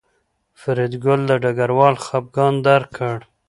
فریدګل 0.61 1.21
د 1.29 1.31
ډګروال 1.43 1.95
خپګان 2.05 2.53
درک 2.67 2.89
کړ 2.97 3.17